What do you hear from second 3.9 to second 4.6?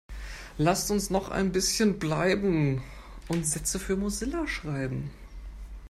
Mozilla